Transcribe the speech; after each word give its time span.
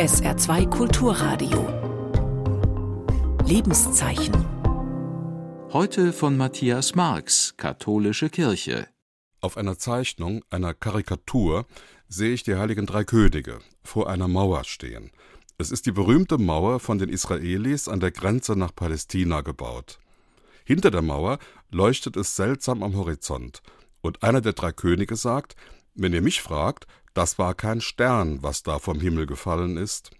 SR2 0.00 0.70
Kulturradio. 0.70 1.68
Lebenszeichen. 3.44 4.32
Heute 5.74 6.14
von 6.14 6.38
Matthias 6.38 6.94
Marx, 6.94 7.52
Katholische 7.58 8.30
Kirche. 8.30 8.88
Auf 9.42 9.58
einer 9.58 9.76
Zeichnung, 9.76 10.42
einer 10.48 10.72
Karikatur, 10.72 11.66
sehe 12.08 12.32
ich 12.32 12.42
die 12.42 12.54
heiligen 12.54 12.86
drei 12.86 13.04
Könige 13.04 13.58
vor 13.84 14.08
einer 14.08 14.26
Mauer 14.26 14.64
stehen. 14.64 15.10
Es 15.58 15.70
ist 15.70 15.84
die 15.84 15.92
berühmte 15.92 16.38
Mauer 16.38 16.80
von 16.80 16.98
den 16.98 17.10
Israelis 17.10 17.86
an 17.86 18.00
der 18.00 18.10
Grenze 18.10 18.56
nach 18.56 18.74
Palästina 18.74 19.42
gebaut. 19.42 19.98
Hinter 20.64 20.90
der 20.90 21.02
Mauer 21.02 21.38
leuchtet 21.70 22.16
es 22.16 22.36
seltsam 22.36 22.82
am 22.82 22.96
Horizont, 22.96 23.60
und 24.00 24.22
einer 24.22 24.40
der 24.40 24.54
drei 24.54 24.72
Könige 24.72 25.14
sagt, 25.14 25.56
wenn 25.94 26.14
ihr 26.14 26.22
mich 26.22 26.40
fragt, 26.40 26.86
das 27.14 27.38
war 27.38 27.54
kein 27.54 27.80
Stern, 27.80 28.42
was 28.42 28.62
da 28.62 28.78
vom 28.78 29.00
Himmel 29.00 29.26
gefallen 29.26 29.76
ist. 29.76 30.10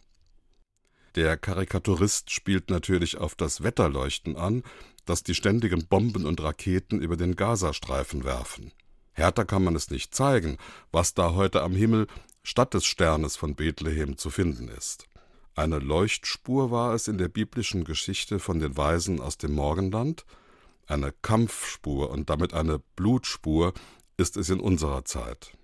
Der 1.17 1.37
Karikaturist 1.37 2.31
spielt 2.31 2.71
natürlich 2.71 3.19
auf 3.19 3.35
das 3.35 3.63
Wetterleuchten 3.63 4.37
an, 4.37 4.63
das 5.07 5.23
die 5.23 5.35
ständigen 5.35 5.87
Bomben 5.87 6.25
und 6.25 6.41
Raketen 6.41 7.01
über 7.01 7.17
den 7.17 7.35
Gazastreifen 7.35 8.25
werfen. 8.25 8.73
Härter 9.13 9.45
kann 9.45 9.65
man 9.65 9.75
es 9.75 9.91
nicht 9.91 10.15
zeigen, 10.15 10.57
was 10.93 11.15
da 11.15 11.35
heute 11.35 11.63
am 11.63 11.75
Himmel 11.75 12.07
statt 12.43 12.75
des 12.75 12.87
Sternes 12.87 13.37
von 13.37 13.55
Bethlehem 13.55 14.17
zu 14.17 14.31
finden 14.31 14.69
ist. 14.69 15.07
Eine 15.55 15.79
Leuchtspur 15.79 16.71
war 16.71 16.95
es 16.95 17.09
in 17.09 17.19
der 17.19 17.29
biblischen 17.29 17.85
Geschichte 17.85 18.39
von 18.39 18.61
den 18.61 18.77
Weisen 18.77 19.21
aus 19.21 19.37
dem 19.37 19.53
Morgenland, 19.53 20.25
eine 20.87 21.13
Kampfspur 21.23 22.11
und 22.11 22.31
damit 22.31 22.55
eine 22.55 22.79
Blutspur 22.97 23.75
ist 24.17 24.37
es 24.37 24.49
in 24.49 24.61
unserer 24.61 25.05
Zeit. 25.05 25.57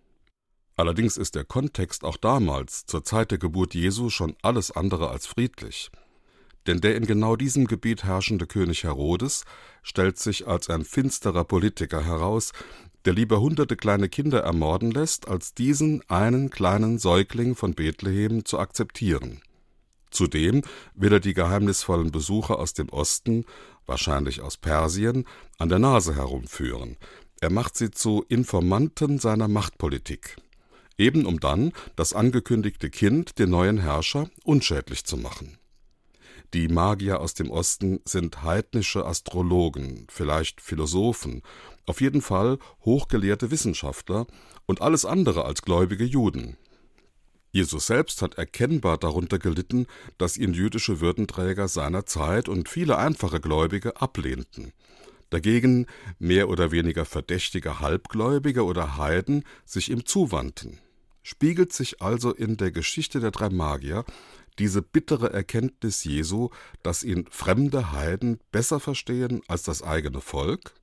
Allerdings 0.76 1.16
ist 1.16 1.34
der 1.34 1.44
Kontext 1.44 2.04
auch 2.04 2.18
damals, 2.18 2.84
zur 2.84 3.02
Zeit 3.02 3.30
der 3.30 3.38
Geburt 3.38 3.74
Jesu, 3.74 4.10
schon 4.10 4.36
alles 4.42 4.70
andere 4.70 5.08
als 5.08 5.26
friedlich. 5.26 5.90
Denn 6.66 6.80
der 6.80 6.96
in 6.96 7.06
genau 7.06 7.36
diesem 7.36 7.66
Gebiet 7.66 8.04
herrschende 8.04 8.46
König 8.46 8.84
Herodes 8.84 9.44
stellt 9.82 10.18
sich 10.18 10.46
als 10.46 10.68
ein 10.68 10.84
finsterer 10.84 11.44
Politiker 11.44 12.04
heraus, 12.04 12.52
der 13.06 13.14
lieber 13.14 13.40
hunderte 13.40 13.76
kleine 13.76 14.08
Kinder 14.10 14.40
ermorden 14.42 14.90
lässt, 14.90 15.28
als 15.28 15.54
diesen 15.54 16.02
einen 16.10 16.50
kleinen 16.50 16.98
Säugling 16.98 17.54
von 17.54 17.74
Bethlehem 17.74 18.44
zu 18.44 18.58
akzeptieren. 18.58 19.40
Zudem 20.10 20.62
will 20.94 21.12
er 21.12 21.20
die 21.20 21.34
geheimnisvollen 21.34 22.10
Besucher 22.10 22.58
aus 22.58 22.74
dem 22.74 22.90
Osten, 22.90 23.44
wahrscheinlich 23.86 24.42
aus 24.42 24.56
Persien, 24.56 25.24
an 25.58 25.68
der 25.68 25.78
Nase 25.78 26.16
herumführen. 26.16 26.96
Er 27.40 27.50
macht 27.50 27.76
sie 27.76 27.90
zu 27.90 28.24
Informanten 28.28 29.18
seiner 29.18 29.48
Machtpolitik 29.48 30.36
eben 30.98 31.26
um 31.26 31.40
dann 31.40 31.72
das 31.94 32.12
angekündigte 32.12 32.90
Kind, 32.90 33.38
den 33.38 33.50
neuen 33.50 33.78
Herrscher, 33.78 34.30
unschädlich 34.44 35.04
zu 35.04 35.16
machen. 35.16 35.58
Die 36.54 36.68
Magier 36.68 37.20
aus 37.20 37.34
dem 37.34 37.50
Osten 37.50 38.00
sind 38.04 38.42
heidnische 38.42 39.04
Astrologen, 39.04 40.06
vielleicht 40.08 40.60
Philosophen, 40.60 41.42
auf 41.86 42.00
jeden 42.00 42.22
Fall 42.22 42.58
hochgelehrte 42.84 43.50
Wissenschaftler 43.50 44.26
und 44.64 44.80
alles 44.80 45.04
andere 45.04 45.44
als 45.44 45.62
gläubige 45.62 46.04
Juden. 46.04 46.56
Jesus 47.52 47.86
selbst 47.86 48.22
hat 48.22 48.34
erkennbar 48.34 48.98
darunter 48.98 49.38
gelitten, 49.38 49.86
dass 50.18 50.36
ihn 50.36 50.52
jüdische 50.52 51.00
Würdenträger 51.00 51.68
seiner 51.68 52.06
Zeit 52.06 52.48
und 52.48 52.68
viele 52.68 52.98
einfache 52.98 53.40
Gläubige 53.40 54.00
ablehnten. 54.00 54.72
Dagegen 55.30 55.86
mehr 56.18 56.48
oder 56.48 56.70
weniger 56.70 57.04
verdächtige 57.04 57.80
Halbgläubige 57.80 58.64
oder 58.64 58.96
Heiden 58.96 59.44
sich 59.64 59.90
ihm 59.90 60.06
zuwandten 60.06 60.78
spiegelt 61.26 61.72
sich 61.72 62.00
also 62.00 62.32
in 62.32 62.56
der 62.56 62.70
Geschichte 62.70 63.18
der 63.18 63.32
drei 63.32 63.50
Magier 63.50 64.04
diese 64.60 64.80
bittere 64.80 65.32
Erkenntnis 65.32 66.04
Jesu, 66.04 66.50
dass 66.84 67.02
ihn 67.02 67.26
fremde 67.30 67.90
Heiden 67.90 68.38
besser 68.52 68.78
verstehen 68.78 69.42
als 69.48 69.64
das 69.64 69.82
eigene 69.82 70.20
Volk? 70.20 70.74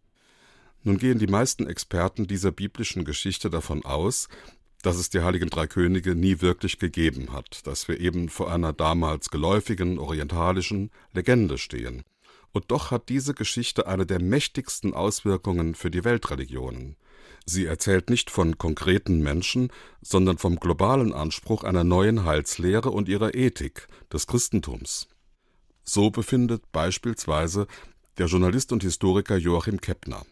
Nun 0.84 0.98
gehen 0.98 1.18
die 1.18 1.28
meisten 1.28 1.66
Experten 1.66 2.28
dieser 2.28 2.52
biblischen 2.52 3.06
Geschichte 3.06 3.50
davon 3.50 3.86
aus, 3.86 4.28
dass 4.82 4.98
es 4.98 5.10
die 5.10 5.22
heiligen 5.22 5.50
drei 5.50 5.66
Könige 5.66 6.14
nie 6.14 6.42
wirklich 6.42 6.78
gegeben 6.78 7.32
hat, 7.32 7.66
dass 7.66 7.88
wir 7.88 8.02
eben 8.02 8.28
vor 8.28 8.52
einer 8.52 8.74
damals 8.74 9.30
geläufigen 9.30 9.98
orientalischen 9.98 10.92
Legende 11.14 11.58
stehen. 11.58 12.04
Und 12.52 12.70
doch 12.70 12.92
hat 12.92 13.08
diese 13.08 13.34
Geschichte 13.34 13.88
eine 13.88 14.06
der 14.06 14.22
mächtigsten 14.22 14.94
Auswirkungen 14.94 15.74
für 15.74 15.90
die 15.90 16.04
Weltreligionen. 16.04 16.98
Sie 17.46 17.66
erzählt 17.66 18.10
nicht 18.10 18.30
von 18.30 18.58
konkreten 18.58 19.22
Menschen, 19.22 19.72
sondern 20.02 20.38
vom 20.38 20.60
globalen 20.60 21.14
Anspruch 21.14 21.64
einer 21.64 21.84
neuen 21.84 22.26
Heilslehre 22.26 22.92
und 22.92 23.10
ihrer 23.10 23.36
Ethik, 23.36 23.88
des 24.12 24.28
Christentums. 24.28 25.08
So 25.84 26.10
befindet 26.10 26.72
beispielsweise 26.72 27.68
der 28.18 28.28
Journalist 28.28 28.72
und 28.72 28.84
Historiker 28.84 29.36
Joachim 29.36 29.82
Keppner. 29.82 30.26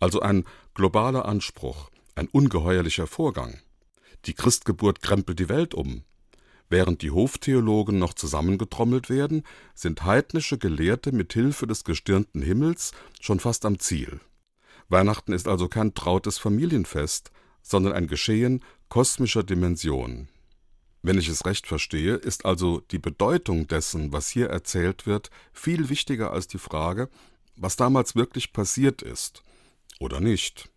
Also 0.00 0.20
ein 0.20 0.44
globaler 0.74 1.26
Anspruch, 1.26 1.90
ein 2.16 2.28
ungeheuerlicher 2.28 3.06
Vorgang. 3.06 3.58
Die 4.24 4.34
Christgeburt 4.34 5.02
krempelt 5.02 5.38
die 5.38 5.48
Welt 5.48 5.74
um. 5.74 6.02
Während 6.68 7.02
die 7.02 7.12
Hoftheologen 7.12 7.98
noch 7.98 8.14
zusammengetrommelt 8.14 9.08
werden, 9.08 9.44
sind 9.74 10.04
heidnische 10.04 10.58
Gelehrte 10.58 11.12
mit 11.12 11.32
Hilfe 11.32 11.68
des 11.68 11.84
gestirnten 11.84 12.42
Himmels 12.42 12.90
schon 13.20 13.38
fast 13.38 13.64
am 13.64 13.78
Ziel. 13.78 14.20
Weihnachten 14.88 15.32
ist 15.32 15.48
also 15.48 15.68
kein 15.68 15.94
trautes 15.94 16.38
Familienfest, 16.38 17.30
sondern 17.62 17.92
ein 17.92 18.06
Geschehen 18.06 18.62
kosmischer 18.88 19.42
Dimension. 19.42 20.28
Wenn 21.02 21.18
ich 21.18 21.28
es 21.28 21.44
recht 21.44 21.66
verstehe, 21.66 22.14
ist 22.14 22.44
also 22.44 22.80
die 22.80 22.98
Bedeutung 22.98 23.68
dessen, 23.68 24.12
was 24.12 24.28
hier 24.28 24.48
erzählt 24.48 25.06
wird, 25.06 25.30
viel 25.52 25.88
wichtiger 25.88 26.32
als 26.32 26.48
die 26.48 26.58
Frage, 26.58 27.08
was 27.56 27.76
damals 27.76 28.16
wirklich 28.16 28.52
passiert 28.52 29.02
ist 29.02 29.42
oder 30.00 30.20
nicht. 30.20 30.68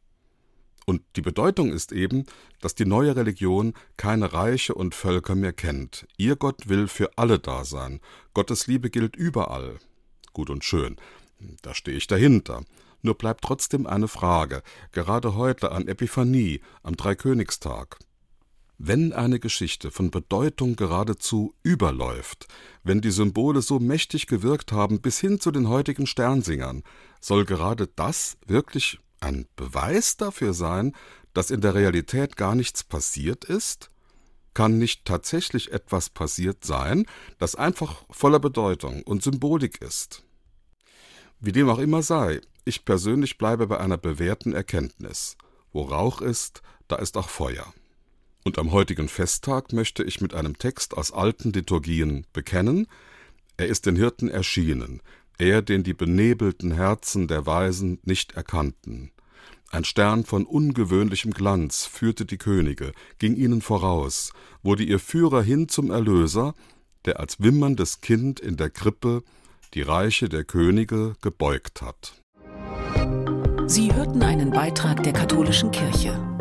Und 0.85 1.03
die 1.15 1.21
Bedeutung 1.21 1.71
ist 1.71 1.91
eben, 1.91 2.25
dass 2.61 2.73
die 2.73 2.85
neue 2.85 3.15
Religion 3.15 3.73
keine 3.95 4.33
Reiche 4.33 4.73
und 4.73 4.95
Völker 4.95 5.35
mehr 5.35 5.53
kennt. 5.53 6.07
Ihr 6.17 6.35
Gott 6.35 6.67
will 6.67 6.87
für 6.87 7.15
alle 7.15 7.37
da 7.37 7.63
sein. 7.63 7.99
Gottes 8.33 8.65
Liebe 8.65 8.89
gilt 8.89 9.15
überall. 9.15 9.77
Gut 10.33 10.49
und 10.49 10.63
schön. 10.63 10.95
Da 11.61 11.75
stehe 11.75 11.97
ich 11.97 12.07
dahinter. 12.07 12.65
Nur 13.01 13.15
bleibt 13.15 13.43
trotzdem 13.43 13.87
eine 13.87 14.07
Frage, 14.07 14.61
gerade 14.91 15.35
heute 15.35 15.71
an 15.71 15.87
Epiphanie, 15.87 16.61
am 16.83 16.95
Dreikönigstag. 16.95 17.97
Wenn 18.77 19.11
eine 19.11 19.39
Geschichte 19.39 19.91
von 19.91 20.09
Bedeutung 20.09 20.77
geradezu 20.77 21.53
überläuft, 21.63 22.47
wenn 22.83 23.01
die 23.01 23.11
Symbole 23.11 23.61
so 23.61 23.79
mächtig 23.79 24.25
gewirkt 24.27 24.71
haben 24.71 25.01
bis 25.01 25.19
hin 25.19 25.41
zu 25.41 25.51
den 25.51 25.67
heutigen 25.67 26.07
Sternsingern, 26.07 26.83
soll 27.19 27.43
gerade 27.43 27.87
das 27.87 28.37
wirklich 28.45 28.99
ein 29.19 29.47
Beweis 29.57 30.15
dafür 30.15 30.53
sein, 30.53 30.95
dass 31.33 31.51
in 31.51 31.59
der 31.59 31.75
Realität 31.75 32.37
gar 32.37 32.55
nichts 32.55 32.85
passiert 32.85 33.43
ist? 33.43 33.91
Kann 34.53 34.77
nicht 34.77 35.05
tatsächlich 35.05 35.71
etwas 35.73 36.09
passiert 36.09 36.63
sein, 36.63 37.05
das 37.37 37.55
einfach 37.55 38.05
voller 38.09 38.39
Bedeutung 38.39 39.03
und 39.03 39.23
Symbolik 39.23 39.81
ist? 39.81 40.23
Wie 41.39 41.53
dem 41.53 41.69
auch 41.69 41.79
immer 41.79 42.01
sei, 42.01 42.41
ich 42.65 42.83
persönlich 42.83 43.37
bleibe 43.37 43.67
bei 43.67 43.79
einer 43.79 43.97
bewährten 43.97 44.53
Erkenntnis. 44.53 45.37
Wo 45.71 45.83
Rauch 45.83 46.21
ist, 46.21 46.61
da 46.87 46.97
ist 46.97 47.15
auch 47.15 47.29
Feuer. 47.29 47.73
Und 48.43 48.57
am 48.57 48.71
heutigen 48.71 49.07
Festtag 49.07 49.71
möchte 49.71 50.03
ich 50.03 50.21
mit 50.21 50.33
einem 50.33 50.57
Text 50.57 50.97
aus 50.97 51.11
alten 51.11 51.53
Liturgien 51.53 52.25
bekennen, 52.33 52.87
er 53.57 53.67
ist 53.67 53.85
den 53.85 53.95
Hirten 53.95 54.29
erschienen, 54.29 55.01
er, 55.37 55.61
den 55.61 55.83
die 55.83 55.93
benebelten 55.93 56.71
Herzen 56.71 57.27
der 57.27 57.45
Weisen 57.45 57.99
nicht 58.03 58.33
erkannten. 58.33 59.11
Ein 59.69 59.83
Stern 59.83 60.25
von 60.25 60.45
ungewöhnlichem 60.45 61.31
Glanz 61.31 61.85
führte 61.85 62.25
die 62.25 62.37
Könige, 62.37 62.91
ging 63.19 63.35
ihnen 63.35 63.61
voraus, 63.61 64.33
wurde 64.63 64.83
ihr 64.83 64.99
Führer 64.99 65.41
hin 65.41 65.69
zum 65.69 65.91
Erlöser, 65.91 66.55
der 67.05 67.19
als 67.19 67.39
wimmerndes 67.41 68.01
Kind 68.01 68.39
in 68.39 68.57
der 68.57 68.69
Krippe 68.69 69.23
die 69.73 69.81
Reiche 69.81 70.29
der 70.29 70.43
Könige 70.43 71.15
gebeugt 71.21 71.81
hat. 71.81 72.13
Sie 73.67 73.93
hörten 73.93 74.23
einen 74.23 74.51
Beitrag 74.51 75.03
der 75.03 75.13
katholischen 75.13 75.71
Kirche. 75.71 76.38